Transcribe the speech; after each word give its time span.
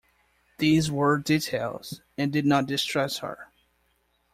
These 0.57 0.89
were 0.89 1.19
details, 1.19 2.01
and 2.17 2.33
did 2.33 2.43
not 2.47 2.65
distress 2.65 3.19
her. 3.19 3.51